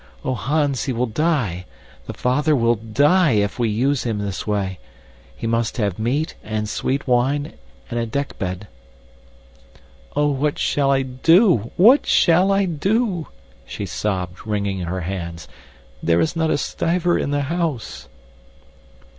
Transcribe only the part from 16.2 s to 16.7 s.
not a